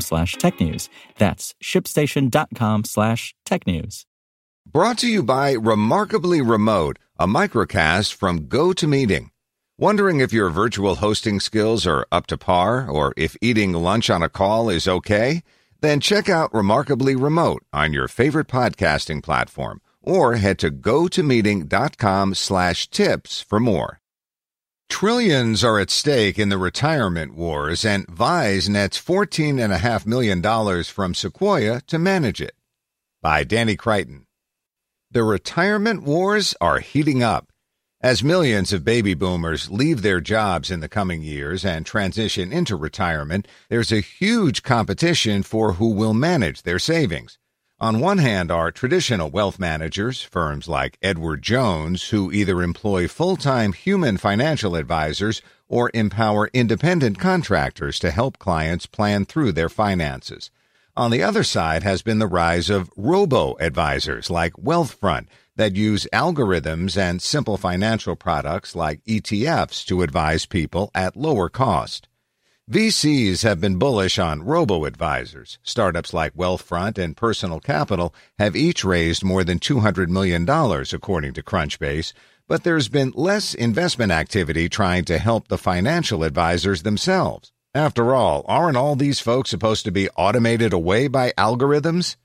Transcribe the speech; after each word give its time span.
slash 0.00 0.34
tech 0.34 0.60
news. 0.60 0.88
That's 1.18 1.54
shipstation.com 1.62 2.84
slash 2.84 3.34
tech 3.44 3.66
news. 3.66 4.06
Brought 4.66 4.98
to 4.98 5.08
you 5.08 5.22
by 5.22 5.52
Remarkably 5.52 6.40
Remote, 6.40 6.98
a 7.18 7.26
microcast 7.26 8.14
from 8.14 8.46
GoToMeeting. 8.48 9.30
Wondering 9.78 10.20
if 10.20 10.32
your 10.32 10.50
virtual 10.50 10.96
hosting 10.96 11.40
skills 11.40 11.86
are 11.86 12.06
up 12.12 12.26
to 12.28 12.38
par 12.38 12.88
or 12.88 13.12
if 13.16 13.36
eating 13.40 13.72
lunch 13.72 14.08
on 14.08 14.22
a 14.22 14.28
call 14.28 14.70
is 14.70 14.88
okay? 14.88 15.42
Then 15.80 16.00
check 16.00 16.28
out 16.28 16.54
Remarkably 16.54 17.14
Remote 17.16 17.62
on 17.72 17.92
your 17.92 18.08
favorite 18.08 18.48
podcasting 18.48 19.22
platform 19.22 19.80
or 20.00 20.36
head 20.36 20.58
to 20.60 20.70
gotomeeting.com 20.70 22.34
slash 22.34 22.88
tips 22.88 23.40
for 23.40 23.60
more. 23.60 24.00
Trillions 24.88 25.64
are 25.64 25.80
at 25.80 25.90
stake 25.90 26.38
in 26.38 26.50
the 26.50 26.58
retirement 26.58 27.34
wars, 27.34 27.84
and 27.84 28.06
Vise 28.08 28.68
nets 28.68 29.00
$14.5 29.00 30.06
million 30.06 30.84
from 30.84 31.14
Sequoia 31.14 31.80
to 31.82 31.98
manage 31.98 32.40
it. 32.40 32.54
By 33.20 33.44
Danny 33.44 33.76
Crichton. 33.76 34.26
The 35.10 35.24
retirement 35.24 36.02
wars 36.02 36.54
are 36.60 36.80
heating 36.80 37.22
up. 37.22 37.48
As 38.00 38.22
millions 38.22 38.72
of 38.72 38.84
baby 38.84 39.14
boomers 39.14 39.70
leave 39.70 40.02
their 40.02 40.20
jobs 40.20 40.70
in 40.70 40.80
the 40.80 40.88
coming 40.88 41.22
years 41.22 41.64
and 41.64 41.86
transition 41.86 42.52
into 42.52 42.76
retirement, 42.76 43.48
there's 43.70 43.92
a 43.92 44.00
huge 44.00 44.62
competition 44.62 45.42
for 45.42 45.74
who 45.74 45.88
will 45.88 46.12
manage 46.14 46.62
their 46.62 46.78
savings. 46.78 47.38
On 47.80 47.98
one 47.98 48.18
hand 48.18 48.52
are 48.52 48.70
traditional 48.70 49.30
wealth 49.30 49.58
managers, 49.58 50.22
firms 50.22 50.68
like 50.68 50.96
Edward 51.02 51.42
Jones, 51.42 52.10
who 52.10 52.30
either 52.30 52.62
employ 52.62 53.08
full 53.08 53.36
time 53.36 53.72
human 53.72 54.16
financial 54.16 54.76
advisors 54.76 55.42
or 55.68 55.90
empower 55.92 56.48
independent 56.52 57.18
contractors 57.18 57.98
to 57.98 58.12
help 58.12 58.38
clients 58.38 58.86
plan 58.86 59.24
through 59.24 59.50
their 59.50 59.68
finances. 59.68 60.52
On 60.96 61.10
the 61.10 61.24
other 61.24 61.42
side 61.42 61.82
has 61.82 62.00
been 62.00 62.20
the 62.20 62.28
rise 62.28 62.70
of 62.70 62.92
robo 62.96 63.56
advisors 63.58 64.30
like 64.30 64.52
Wealthfront 64.52 65.26
that 65.56 65.74
use 65.74 66.06
algorithms 66.12 66.96
and 66.96 67.20
simple 67.20 67.56
financial 67.56 68.14
products 68.14 68.76
like 68.76 69.02
ETFs 69.04 69.84
to 69.86 70.02
advise 70.02 70.46
people 70.46 70.92
at 70.94 71.16
lower 71.16 71.48
cost. 71.48 72.06
VCs 72.70 73.42
have 73.42 73.60
been 73.60 73.76
bullish 73.78 74.18
on 74.18 74.42
robo 74.42 74.86
advisors. 74.86 75.58
Startups 75.62 76.14
like 76.14 76.34
Wealthfront 76.34 76.96
and 76.96 77.14
Personal 77.14 77.60
Capital 77.60 78.14
have 78.38 78.56
each 78.56 78.86
raised 78.86 79.22
more 79.22 79.44
than 79.44 79.58
$200 79.58 80.08
million, 80.08 80.48
according 80.48 81.34
to 81.34 81.42
Crunchbase, 81.42 82.14
but 82.48 82.64
there's 82.64 82.88
been 82.88 83.12
less 83.14 83.52
investment 83.52 84.12
activity 84.12 84.70
trying 84.70 85.04
to 85.04 85.18
help 85.18 85.48
the 85.48 85.58
financial 85.58 86.24
advisors 86.24 86.84
themselves. 86.84 87.52
After 87.74 88.14
all, 88.14 88.46
aren't 88.48 88.78
all 88.78 88.96
these 88.96 89.20
folks 89.20 89.50
supposed 89.50 89.84
to 89.84 89.92
be 89.92 90.08
automated 90.16 90.72
away 90.72 91.06
by 91.06 91.32
algorithms? 91.36 92.16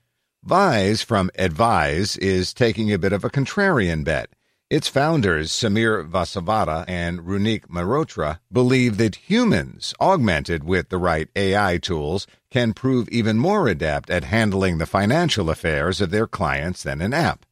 Vise 0.42 1.02
from 1.02 1.30
Advise 1.38 2.16
is 2.16 2.54
taking 2.54 2.90
a 2.90 2.98
bit 2.98 3.12
of 3.12 3.24
a 3.24 3.30
contrarian 3.30 4.04
bet. 4.04 4.30
Its 4.70 4.86
founders, 4.86 5.50
Samir 5.50 6.08
Vasavada 6.08 6.84
and 6.86 7.26
Runik 7.26 7.66
Mehrotra, 7.66 8.38
believe 8.52 8.98
that 8.98 9.28
humans, 9.28 9.92
augmented 10.00 10.62
with 10.62 10.90
the 10.90 10.96
right 10.96 11.28
AI 11.34 11.76
tools, 11.78 12.28
can 12.52 12.72
prove 12.72 13.08
even 13.08 13.36
more 13.36 13.66
adept 13.66 14.10
at 14.10 14.22
handling 14.22 14.78
the 14.78 14.86
financial 14.86 15.50
affairs 15.50 16.00
of 16.00 16.12
their 16.12 16.28
clients 16.28 16.84
than 16.84 17.00
an 17.00 17.12
app. 17.12 17.44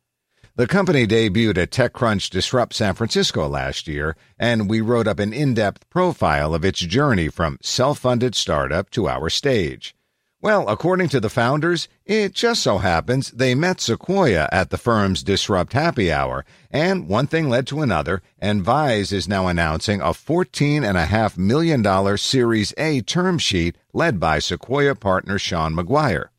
The 0.54 0.68
company 0.68 1.08
debuted 1.08 1.58
at 1.58 1.72
TechCrunch 1.72 2.30
Disrupt 2.30 2.72
San 2.72 2.94
Francisco 2.94 3.48
last 3.48 3.88
year, 3.88 4.14
and 4.38 4.70
we 4.70 4.80
wrote 4.80 5.08
up 5.08 5.18
an 5.18 5.32
in 5.32 5.54
depth 5.54 5.90
profile 5.90 6.54
of 6.54 6.64
its 6.64 6.78
journey 6.78 7.26
from 7.26 7.58
self 7.60 7.98
funded 7.98 8.36
startup 8.36 8.90
to 8.90 9.08
our 9.08 9.28
stage. 9.28 9.92
Well, 10.40 10.68
according 10.68 11.08
to 11.08 11.18
the 11.18 11.30
founders, 11.30 11.88
it 12.06 12.32
just 12.32 12.62
so 12.62 12.78
happens 12.78 13.32
they 13.32 13.56
met 13.56 13.80
Sequoia 13.80 14.48
at 14.52 14.70
the 14.70 14.78
firm's 14.78 15.24
Disrupt 15.24 15.72
Happy 15.72 16.12
Hour, 16.12 16.44
and 16.70 17.08
one 17.08 17.26
thing 17.26 17.48
led 17.48 17.66
to 17.66 17.82
another, 17.82 18.22
and 18.38 18.62
Vise 18.62 19.10
is 19.10 19.26
now 19.26 19.48
announcing 19.48 20.00
a 20.00 20.10
$14.5 20.10 21.38
million 21.38 22.16
Series 22.16 22.72
A 22.78 23.00
term 23.00 23.38
sheet 23.38 23.76
led 23.92 24.20
by 24.20 24.38
Sequoia 24.38 24.94
partner 24.94 25.40
Sean 25.40 25.74
Maguire. 25.74 26.30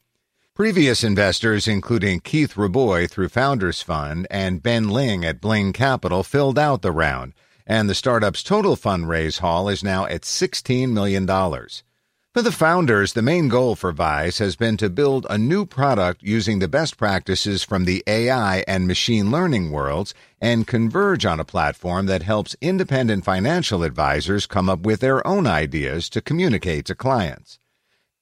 Previous 0.55 1.03
investors, 1.03 1.67
including 1.67 2.21
Keith 2.21 2.55
Rabois 2.55 3.07
through 3.07 3.27
Founders 3.29 3.81
Fund 3.81 4.27
and 4.31 4.63
Ben 4.63 4.87
Ling 4.87 5.25
at 5.25 5.41
Bling 5.41 5.73
Capital, 5.73 6.23
filled 6.23 6.57
out 6.57 6.81
the 6.81 6.93
round, 6.93 7.33
and 7.67 7.89
the 7.89 7.95
startup's 7.95 8.43
total 8.43 8.77
fundraise 8.77 9.39
haul 9.39 9.67
is 9.67 9.83
now 9.83 10.05
at 10.05 10.21
$16 10.21 10.89
million. 10.93 11.25
For 12.39 12.43
the 12.43 12.51
founders, 12.53 13.11
the 13.11 13.21
main 13.21 13.49
goal 13.49 13.75
for 13.75 13.91
Vise 13.91 14.37
has 14.37 14.55
been 14.55 14.77
to 14.77 14.89
build 14.89 15.27
a 15.29 15.37
new 15.37 15.65
product 15.65 16.23
using 16.23 16.59
the 16.59 16.69
best 16.69 16.95
practices 16.95 17.65
from 17.65 17.83
the 17.83 18.01
AI 18.07 18.63
and 18.65 18.87
machine 18.87 19.29
learning 19.29 19.71
worlds 19.71 20.13
and 20.39 20.65
converge 20.65 21.25
on 21.25 21.41
a 21.41 21.43
platform 21.43 22.05
that 22.05 22.23
helps 22.23 22.55
independent 22.61 23.25
financial 23.25 23.83
advisors 23.83 24.45
come 24.45 24.69
up 24.69 24.79
with 24.83 25.01
their 25.01 25.27
own 25.27 25.47
ideas 25.47 26.07
to 26.11 26.21
communicate 26.21 26.85
to 26.85 26.95
clients. 26.95 27.59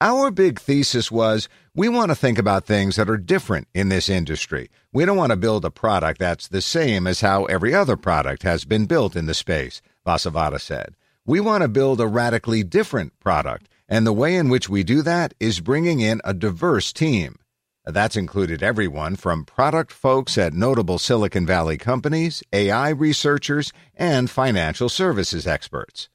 Our 0.02 0.32
big 0.32 0.60
thesis 0.60 1.12
was 1.12 1.48
we 1.76 1.88
want 1.88 2.10
to 2.10 2.16
think 2.16 2.40
about 2.40 2.66
things 2.66 2.96
that 2.96 3.12
are 3.12 3.18
different 3.18 3.68
in 3.76 3.90
this 3.90 4.10
industry. 4.10 4.72
We 4.92 5.06
don't 5.06 5.18
want 5.18 5.30
to 5.30 5.38
build 5.38 5.64
a 5.64 5.70
product 5.70 6.18
that's 6.18 6.48
the 6.48 6.62
same 6.62 7.06
as 7.06 7.22
how 7.22 7.46
every 7.46 7.76
other 7.76 7.96
product 7.96 8.42
has 8.42 8.66
been 8.66 8.88
built 8.88 9.16
in 9.16 9.28
the 9.28 9.36
space, 9.36 9.80
Vasavada 10.08 10.60
said. 10.60 10.96
We 11.24 11.40
want 11.40 11.62
to 11.62 11.68
build 11.68 12.02
a 12.02 12.08
radically 12.08 12.64
different 12.64 13.20
product 13.20 13.70
and 13.88 14.06
the 14.06 14.14
way 14.14 14.36
in 14.36 14.50
which 14.50 14.70
we 14.70 14.84
do 14.84 15.02
that 15.02 15.34
is 15.40 15.60
bringing 15.60 16.00
in 16.00 16.22
a 16.24 16.34
diverse 16.34 16.92
team. 16.92 17.38
That's 17.86 18.18
included 18.18 18.62
everyone 18.62 19.16
from 19.16 19.46
product 19.46 19.94
folks 19.94 20.38
at 20.38 20.54
notable 20.54 21.00
Silicon 21.00 21.46
Valley 21.46 21.78
companies, 21.78 22.44
AI 22.52 22.90
researchers, 22.90 23.72
and 23.96 24.30
financial 24.30 24.90
services 24.90 25.48
experts. 25.48 26.10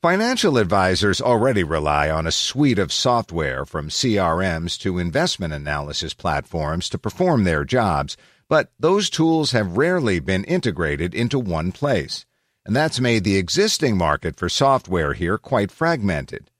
Financial 0.00 0.56
advisors 0.56 1.20
already 1.20 1.62
rely 1.62 2.10
on 2.10 2.26
a 2.26 2.32
suite 2.32 2.78
of 2.78 2.92
software 2.92 3.66
from 3.66 3.88
CRMs 3.88 4.78
to 4.80 4.98
investment 4.98 5.52
analysis 5.52 6.14
platforms 6.14 6.88
to 6.88 6.98
perform 6.98 7.44
their 7.44 7.64
jobs, 7.64 8.16
but 8.48 8.70
those 8.78 9.10
tools 9.10 9.52
have 9.52 9.76
rarely 9.76 10.20
been 10.20 10.44
integrated 10.44 11.14
into 11.14 11.38
one 11.38 11.70
place. 11.72 12.24
And 12.64 12.74
that's 12.74 13.00
made 13.00 13.24
the 13.24 13.36
existing 13.36 13.96
market 13.96 14.36
for 14.36 14.48
software 14.48 15.12
here 15.12 15.36
quite 15.36 15.70
fragmented. 15.70 16.50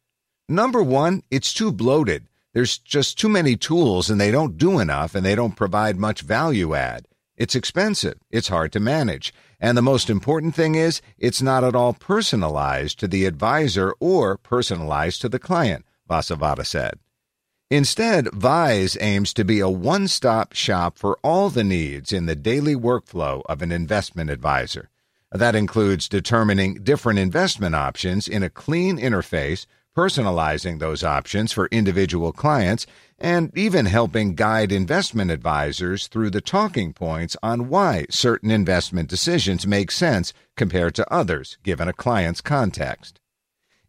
Number 0.49 0.83
one, 0.83 1.23
it's 1.31 1.55
too 1.55 1.73
bloated. 1.73 2.27
There's 2.53 2.79
just 2.79 3.19
too 3.19 3.29
many 3.29 3.57
tools 3.57 4.11
and 4.11 4.21
they 4.21 4.31
don't 4.31 4.59
do 4.59 4.79
enough 4.79 5.15
and 5.15 5.25
they 5.25 5.35
don't 5.35 5.57
provide 5.57 5.97
much 5.97 6.21
value 6.21 6.75
add. 6.75 7.07
It's 7.37 7.55
expensive. 7.55 8.19
It's 8.31 8.49
hard 8.49 8.71
to 8.73 8.81
manage. 8.81 9.33
And 9.59 9.77
the 9.77 9.83
most 9.83 10.11
important 10.11 10.55
thing 10.55 10.75
is 10.75 11.01
it's 11.19 11.41
not 11.41 11.65
at 11.65 11.75
all 11.75 11.95
personalized 11.95 13.01
to 13.01 13.09
the 13.09 13.25
advisor 13.25 13.95
or 13.99 14.37
personalized 14.37 15.23
to 15.23 15.29
the 15.29 15.39
client, 15.39 15.85
Vasavada 16.09 16.67
said. 16.67 16.99
Instead, 17.71 18.33
Vise 18.33 18.97
aims 19.01 19.33
to 19.33 19.45
be 19.45 19.59
a 19.59 19.69
one 19.69 20.07
stop 20.07 20.53
shop 20.53 20.99
for 20.99 21.19
all 21.23 21.49
the 21.49 21.65
needs 21.65 22.13
in 22.13 22.27
the 22.27 22.37
daily 22.37 22.77
workflow 22.77 23.43
of 23.47 23.63
an 23.63 23.73
investment 23.73 24.31
advisor. 24.31 24.91
That 25.33 25.57
includes 25.57 26.09
determining 26.09 26.85
different 26.85 27.19
investment 27.19 27.75
options 27.75 28.29
in 28.29 28.45
a 28.45 28.51
clean 28.51 28.99
interface 28.99 29.67
personalizing 29.95 30.79
those 30.79 31.05
options 31.05 31.53
for 31.53 31.69
individual 31.71 32.33
clients, 32.33 32.87
and 33.19 33.57
even 33.57 33.87
helping 33.87 34.35
guide 34.35 34.73
investment 34.73 35.31
advisors 35.31 36.09
through 36.09 36.31
the 36.31 36.41
talking 36.41 36.93
points 36.93 37.37
on 37.43 37.69
why 37.69 38.05
certain 38.11 38.51
investment 38.51 39.09
decisions 39.09 39.67
make 39.67 39.91
sense 39.91 40.33
compared 40.57 40.95
to 40.95 41.13
others 41.13 41.59
given 41.63 41.89
a 41.89 41.93
client's 41.93 42.41
context. 42.41 43.21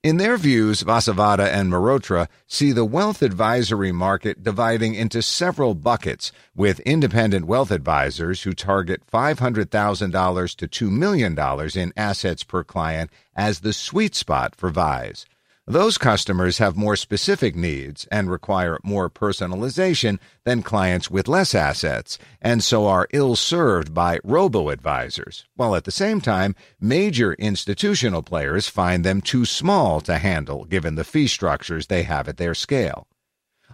In 0.06 0.18
their 0.18 0.38
views, 0.38 0.84
Vasavada 0.84 1.48
and 1.52 1.72
Mehrotra 1.72 2.28
see 2.46 2.72
the 2.72 2.86
wealth 2.86 3.24
advisory 3.24 3.92
market 3.92 4.44
dividing 4.44 4.94
into 4.94 5.24
several 5.24 5.74
buckets, 5.74 6.32
with 6.56 6.80
independent 6.82 7.48
wealth 7.48 7.72
advisors 7.72 8.44
who 8.44 8.54
target 8.54 9.02
$500,000 9.12 10.56
to 10.58 10.88
$2 10.88 10.92
million 10.92 11.36
in 11.76 11.94
assets 11.98 12.44
per 12.44 12.64
client 12.64 13.10
as 13.36 13.62
the 13.62 13.74
sweet 13.74 14.14
spot 14.14 14.54
for 14.56 14.70
VISE. 14.70 15.26
Those 15.68 15.98
customers 15.98 16.60
have 16.60 16.78
more 16.78 16.96
specific 16.96 17.56
needs 17.56 18.06
and 18.12 18.30
require 18.30 18.78
more 18.84 19.10
personalization 19.10 20.20
than 20.44 20.62
clients 20.62 21.10
with 21.10 21.28
less 21.28 21.56
assets, 21.56 22.20
and 22.40 22.64
so 22.64 22.86
are 22.86 23.08
ill 23.12 23.36
served 23.36 23.92
by 23.92 24.20
robo 24.24 24.70
advisors, 24.70 25.48
while 25.56 25.76
at 25.76 25.86
the 25.86 25.92
same 25.92 26.22
time, 26.22 26.54
major 26.80 27.34
institutional 27.34 28.22
players 28.22 28.70
find 28.70 29.04
them 29.04 29.22
too 29.22 29.44
small 29.44 30.02
to 30.02 30.20
handle 30.20 30.66
given 30.66 30.94
the 30.94 31.04
fee 31.04 31.26
structures 31.26 31.88
they 31.88 32.04
have 32.04 32.28
at 32.28 32.38
their 32.38 32.54
scale. 32.54 33.08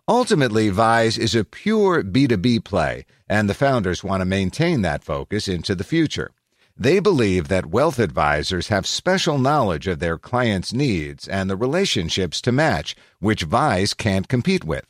Ultimately, 0.07 0.69
VISE 0.69 1.17
is 1.17 1.35
a 1.35 1.43
pure 1.43 2.03
B2B 2.03 2.63
play, 2.63 3.05
and 3.27 3.49
the 3.49 3.53
founders 3.53 4.01
want 4.01 4.21
to 4.21 4.25
maintain 4.25 4.81
that 4.83 5.03
focus 5.03 5.49
into 5.49 5.75
the 5.75 5.83
future. 5.83 6.31
They 6.81 6.99
believe 6.99 7.47
that 7.49 7.67
wealth 7.67 7.99
advisors 7.99 8.69
have 8.69 8.87
special 8.87 9.37
knowledge 9.37 9.85
of 9.85 9.99
their 9.99 10.17
clients' 10.17 10.73
needs 10.73 11.27
and 11.27 11.47
the 11.47 11.55
relationships 11.55 12.41
to 12.41 12.51
match, 12.51 12.95
which 13.19 13.43
VISE 13.43 13.93
can't 13.93 14.27
compete 14.27 14.63
with. 14.63 14.83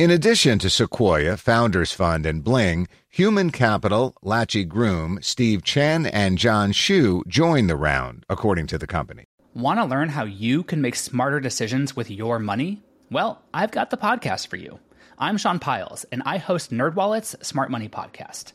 In 0.00 0.10
addition 0.10 0.58
to 0.58 0.68
Sequoia, 0.68 1.36
Founders 1.36 1.92
Fund, 1.92 2.26
and 2.26 2.42
Bling, 2.42 2.88
Human 3.08 3.50
Capital, 3.50 4.16
Lachy 4.20 4.64
Groom, 4.64 5.20
Steve 5.22 5.62
Chen, 5.62 6.06
and 6.06 6.38
John 6.38 6.72
Shu 6.72 7.22
joined 7.28 7.70
the 7.70 7.76
round, 7.76 8.26
according 8.28 8.66
to 8.66 8.76
the 8.76 8.88
company. 8.88 9.26
Want 9.54 9.78
to 9.78 9.84
learn 9.84 10.08
how 10.08 10.24
you 10.24 10.64
can 10.64 10.82
make 10.82 10.96
smarter 10.96 11.38
decisions 11.38 11.94
with 11.94 12.10
your 12.10 12.40
money? 12.40 12.82
Well, 13.12 13.40
I've 13.54 13.70
got 13.70 13.90
the 13.90 13.96
podcast 13.96 14.48
for 14.48 14.56
you. 14.56 14.80
I'm 15.20 15.36
Sean 15.36 15.60
Pyles, 15.60 16.04
and 16.10 16.20
I 16.26 16.38
host 16.38 16.72
NerdWallet's 16.72 17.46
Smart 17.46 17.70
Money 17.70 17.88
Podcast. 17.88 18.54